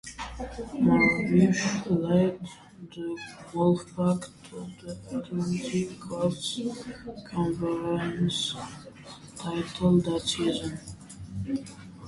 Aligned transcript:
Maravich 0.83 1.61
led 1.87 2.39
the 2.91 3.05
Wolfpack 3.51 4.29
to 4.49 4.67
the 4.81 4.97
Atlantic 5.19 5.99
Coast 5.99 6.59
Conference 7.29 8.55
title 9.37 9.99
that 10.01 10.21
season. 10.21 10.79